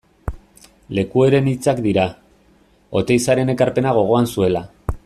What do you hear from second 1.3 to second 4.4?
hitzak dira, Oteizaren ekarpena gogoan